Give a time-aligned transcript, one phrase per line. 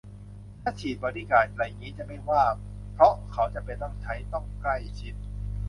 [0.61, 2.43] ถ้าฉีดบอดี้การ์ดไรงี้จะไม่ว่า
[2.93, 5.15] เพราะเขาจำเป็นต้องใช้ ต้องใกล้ชิด